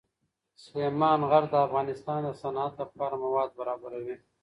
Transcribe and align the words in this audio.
سلیمان 0.63 1.19
غر 1.29 1.43
د 1.49 1.53
افغانستان 1.65 2.19
د 2.25 2.29
صنعت 2.41 2.73
لپاره 2.81 3.15
مواد 3.25 3.49
برابروي. 3.59 4.15